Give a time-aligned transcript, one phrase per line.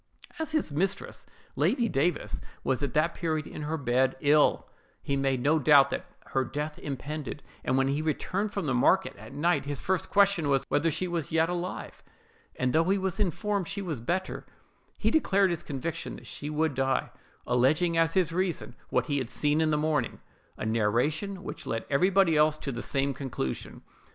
[0.39, 4.67] As his mistress, Lady Davis, was at that period in her bed, ill,
[5.03, 9.15] he made no doubt that her death impended; and when he returned from the market
[9.17, 12.01] at night, his first question was, whether she was yet alive:
[12.55, 14.43] and though he was informed she was better,
[14.97, 17.11] he declared his conviction that she would die,
[17.45, 22.35] alleging as his reason what he had seen in the morning—a narration which led everybody
[22.35, 23.83] else to the same conclusion.